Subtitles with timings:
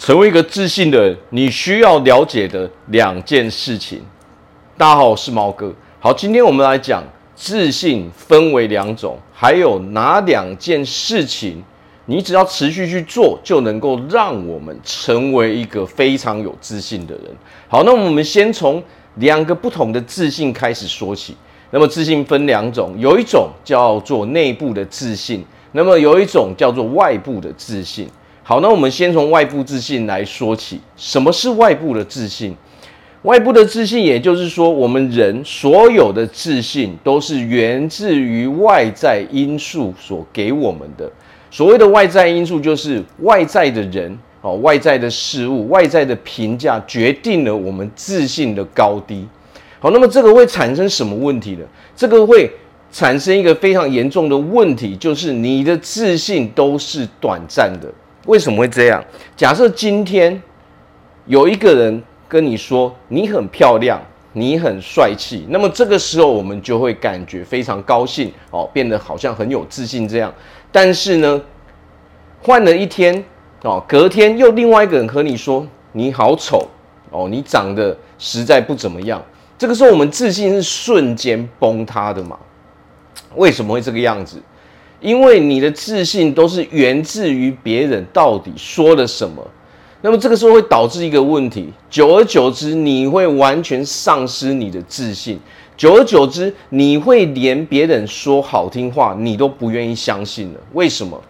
[0.00, 4.00] 成为一个自信的人，你需要了解的两件事情。
[4.74, 5.70] 大家好，我是毛哥。
[5.98, 11.62] 好，今天我们来讲自信分为两种，还有哪两件事情，
[12.06, 17.24] 你只要持续去做，就能够让我们成为一个非常有自信的人。
[17.68, 18.82] 好，那我们先从
[19.16, 21.36] 两个不同的自信开始说起。
[21.70, 28.08] 那么自信分两种，有一种叫做内部的自信，那么有一种叫做外部的自信。
[28.50, 30.80] 好，那我们先从外部自信来说起。
[30.96, 32.52] 什么是外部的自信？
[33.22, 41.08] 外部的自信，也就是说，我们人所有的自信都是源自于外在因素所给我们的。
[41.48, 49.24] 所谓的外在因素，就是外在的人哦，外在的事物、外在的评价，决定了我们自信的高低。
[49.78, 51.64] 好，那么这个会产生什么问题呢？
[51.94, 52.50] 这个会
[52.90, 57.86] 产生一个非常严重的问题，就是你的自信都是短暂的。
[58.26, 59.02] 为什么会这样？
[59.36, 60.40] 假设今天
[61.26, 64.00] 有一个人跟你说你很漂亮，
[64.32, 70.32] 你很帅气，那么这个时候我们就会感觉非常高兴哦，变得好像很有自信这样。
[70.70, 71.40] 但是呢，
[72.42, 73.24] 换了一天
[73.62, 76.68] 哦，隔天又另外一个人和你说你好丑
[77.10, 79.20] 哦，你长得实在不怎么样。
[79.58, 82.38] 这个时候我们自信是瞬间崩塌的嘛？
[83.34, 84.40] 为什么会这个样子？
[85.00, 89.42] 因为你的自信都是源自于别人到底说了什么，
[90.02, 95.38] 那么这个时候会导致一个问题，久而久之你会完全丧失你的自信，
[95.76, 100.60] 久而久之你会连别人说好听话你都不愿意相信了。
[100.72, 101.20] 为什么？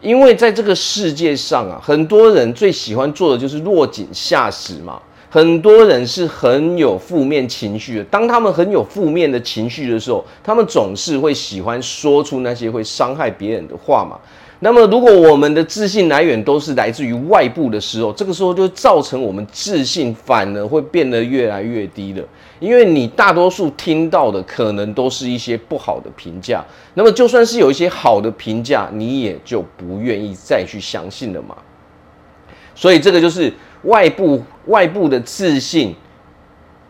[0.00, 5.00] 因为在这个世界上啊，很多人最喜欢做的就是落井下石嘛。
[5.32, 14.18] 很多人是很有负面情绪的，当他们很有负面的情绪的时候，他们总是会喜欢说出那些会伤害别人的话嘛。
[14.58, 22.24] 那么，如果我们的自信来源都是来自于外部的时候，这个时候就造成我们自信反而会变得越来越低了，
[22.58, 26.62] 因为你大多数听到的可能都是一些不好的评价。
[26.94, 31.56] 那么，就算是有一些好的评价，你也就不愿意再去相信了嘛。
[32.74, 33.52] 所以，这个就是。
[33.84, 35.94] 外部外部的自信，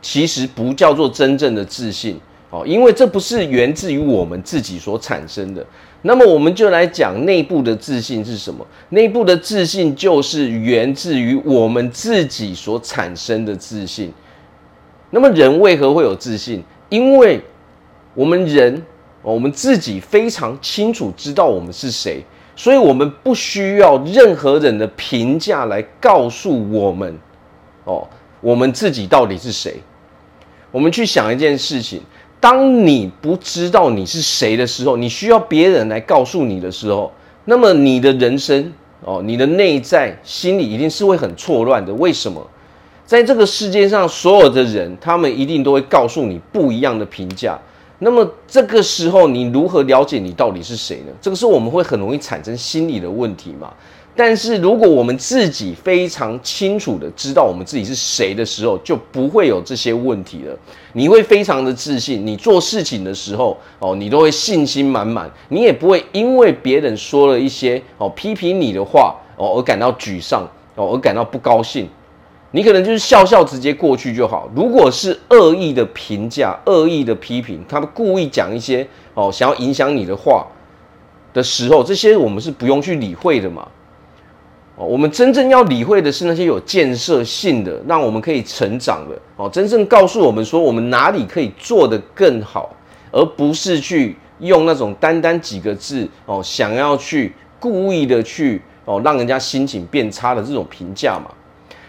[0.00, 2.18] 其实不叫做真正的自信
[2.50, 5.66] 哦，因为这不是源自于我们自己所产生的。
[6.02, 8.64] 那么我们就来讲内部的自信是什么？
[8.90, 14.12] 内部的自信就是源自于我们自己所产生的自信。
[15.10, 16.62] 那么人为何会有自信？
[16.88, 17.40] 因为
[18.14, 18.80] 我们人，
[19.22, 22.22] 我们自己非常清楚知道我们是谁。
[22.56, 27.16] 所以，我们不需要任何人的评价来告诉我们，
[27.84, 28.08] 哦，
[28.40, 29.74] 我们自己到底是谁？
[30.72, 32.00] 我们去想一件事情：
[32.40, 37.12] 当你不知道你是谁的时候，你需要别人来告诉你的时候，
[37.44, 38.72] 那么你的人生，
[39.04, 41.92] 哦，你的内在心里一定是会很错乱的。
[41.94, 42.44] 为什么？
[43.04, 47.56] 在这个世界上，所有的人，他们一定都会告诉你不一样的评价。
[47.98, 51.12] 那么这个时候，你如何了解你到底是谁呢？
[51.20, 53.72] 这个时候我们会很容易产生心理的问题嘛。
[54.18, 60.58] 但是如果我们自己非常清楚的知道我们自己是谁的时候，就不会有这些问题了。
[60.94, 71.86] 你会非常的自信，你做事情的时候哦，你都会信心满满，你也不会因为别人说了一些哦批评你的话哦而感到沮丧哦而感到不高兴。
[72.56, 74.50] 你可能就是笑笑直接过去就好。
[74.56, 80.46] 如果是恶意的评价、恶意的批评，他们故意讲一些哦想要影响你的话
[81.34, 83.68] 的时候，这些我们是不用去理会的嘛。
[84.76, 92.74] 哦，我们真正要理会的是那些有建设性的，让我们可以成长的哦，真正告诉我们说我们哪里可以做得更好，
[93.12, 101.30] 而不是去用那种单单几个字哦，想要去故意的去哦让人家心情变差的这种评价嘛。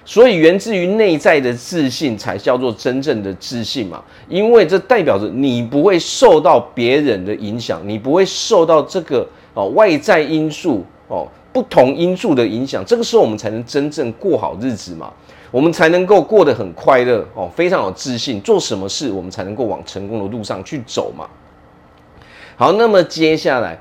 [0.09, 15.11] 所以，源自于内在的自信才叫做真正的自信嘛，因为这代表着你不会受到别人的影响，你不会受到这个哦外在因素哦不同因素的影响，这个时候我们才能真正过好日子嘛，
[15.51, 21.27] 我们才能够过得很快乐哦，非常有自信，做什么事我们才能够往成功的路上去走嘛。
[22.55, 23.77] 好，那么接下来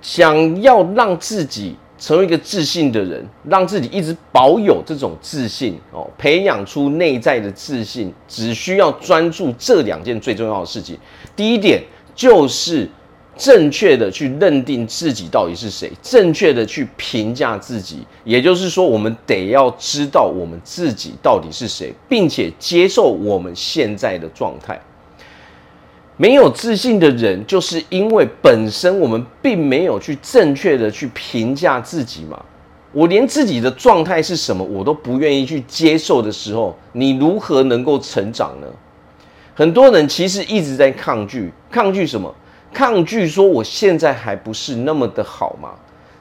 [0.00, 1.76] 想要让自己。
[2.04, 10.98] 成为一个自信的人，让自己一直保有这种自信哦，培养出内在的自信，只需要专注这两件最重要的事情。
[11.34, 11.82] 第一点
[12.14, 12.86] 就是
[13.38, 18.00] 正确的去认定自己到底是谁，正确的去评价自己。
[18.22, 24.78] 也就是说，我们得要知道我们自己到底是谁，并且接受我们现在的状态。
[26.16, 32.40] 没有自信的人，就是因为本身我们并没有去正确的去评价自己嘛，
[32.92, 38.66] 我连自己的状态是什么我都不愿意去接受的时候，你如何能够成长呢？
[39.54, 42.32] 很多人其实一直在抗拒，抗拒什么？
[42.72, 45.70] 抗拒说我现在还不是那么的好嘛？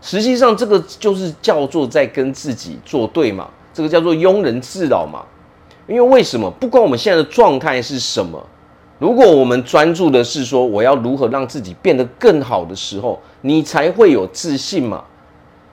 [0.02, 5.24] 实际上，这个就是叫做在跟自己作对嘛，这个叫做庸人自扰嘛。
[5.88, 6.50] 因为为什么？
[6.52, 8.44] 不管我们现在的状态是什么，
[9.00, 15.04] 如果我们专注的是说我要如何让自己变得更好的时候，你才会有自信嘛。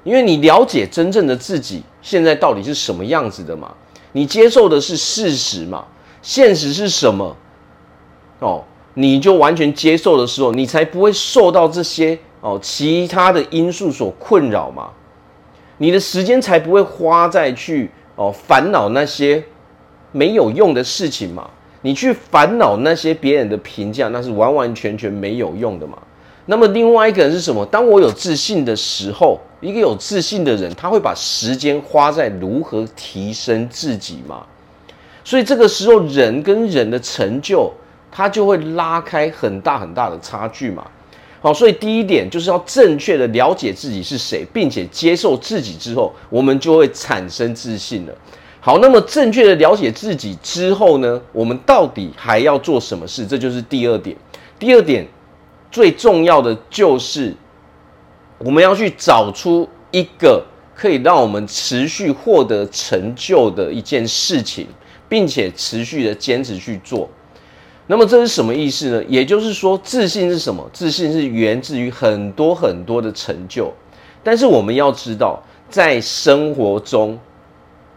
[0.02, 3.72] 因为你了解真正的自己现在到底是什么样子的嘛？
[4.12, 5.84] 你接受的是事实嘛？
[6.22, 7.37] 现实是什么？
[8.40, 8.64] 哦，
[8.94, 14.90] 你就完全接受的时候，你才不会受到这些哦其他的因素所困扰嘛？
[15.76, 19.44] 你的时间才不会花在去哦烦恼那些
[20.12, 21.49] 没有用的事情嘛？
[21.82, 25.97] 你去烦恼那些别人的评价，那是完完全全没有用的嘛？
[26.47, 27.65] 那么另外一个人是什么？
[27.67, 34.44] 当我有自信的时候，一个有自信的人，他会把时间花在如何提升自己嘛？
[35.23, 37.71] 所以这个时候，人跟人的成就，
[38.11, 40.85] 他就会拉开很大很大的差距嘛。
[41.41, 48.15] 好，所以第一点就是要正确的了解自己是谁，并且接受自己之后，我们就会产生自信了。
[48.61, 53.27] 好，那么正确的了解自己之后呢，我们到底还要做什么事？
[53.27, 54.17] 这就是第二点。
[54.59, 55.07] 第二点
[55.71, 57.35] 最重要的就是。
[58.43, 60.43] 我们要去找出一个
[60.75, 64.67] 可以让我们持续获得成就的一件事情，
[65.11, 67.06] 并且持续的坚持去做。
[67.87, 69.05] 那么这是什么意思呢？
[69.06, 70.67] 也就是说，自信是什么？
[70.73, 73.71] 自信是源自于很多很多的成就。
[74.25, 77.19] 但是我们要知道，在生活中，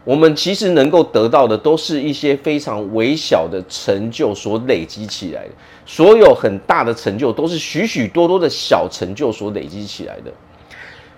[0.04, 5.50] 我们其实能够得到的都是一些非常微小的成就所累积起来的。
[5.86, 10.30] 所有很大的成就都是许许多多的小成就所累积起来的。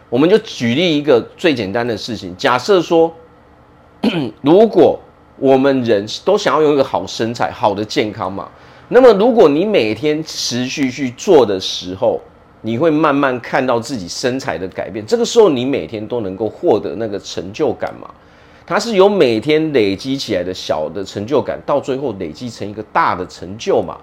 [0.09, 3.13] 我们就举例一个最简单的事情，假设说，
[4.41, 4.99] 如果
[5.37, 8.49] 我们人都想要有一个好身材、好的健康嘛，
[8.89, 12.21] 那么如果你每天持续去做的时候，
[12.63, 15.05] 你会慢慢看到自己身材的改变。
[15.05, 18.09] 这个时候，你每天都能够获得那个成就感嘛。
[18.67, 23.97] 它是由每天累积起来的小的成就感，到最后累积成一个大的成就嘛。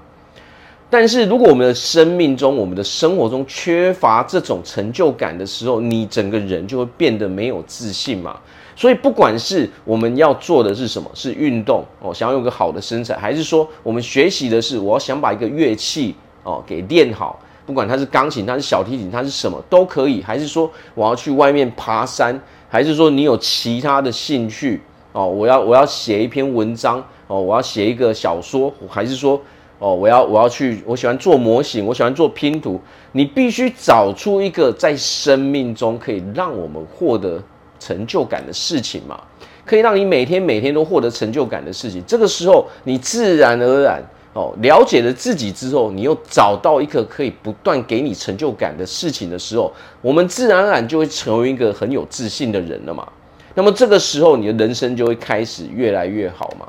[0.90, 8.40] 但是如果我们的生命中、我们的生活中缺乏这种成就感的时候，你整个人就会变得没有自信嘛。
[8.76, 22.40] 所以，不管是我们要做的是什么，是运动哦，想要有个好的身材，还是说我们学习的是我要想把一个乐器哦给练好，不管它是钢琴、它是小提琴、它是什么都可以，还是说我要去外面爬山。
[22.74, 24.82] 还是说你有其他的兴趣
[25.12, 25.28] 哦？
[25.28, 26.98] 我要我要写一篇文章
[27.28, 29.40] 哦，我要写一个小说，还是说
[29.78, 32.82] 哦，我要我要去，我喜欢做模型，我喜欢做拼图。
[33.12, 37.40] 你必须找出一个在生命中可以让我们获得
[37.80, 39.22] 成就感的事情嘛，
[39.64, 42.04] 可以让你每天每天都获得成就感的事情。
[42.08, 44.04] 这个时候，你自然而然。
[44.34, 49.72] 哦，了解了自己之后，你又找到一个可以不断给你成就感的事情的时候，
[50.02, 53.08] 我们自然而然就会成为一个很有自信的人了嘛。
[53.54, 56.68] 那么这个时候，你的人生就会开始越来越好嘛。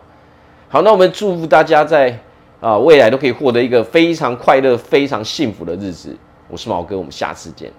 [0.69, 2.19] 好，那我们祝福大家在
[2.61, 6.15] 啊、未来都可以获得一个非常快乐、非常幸福的日子。
[6.49, 7.71] 我是毛哥，我们下次见。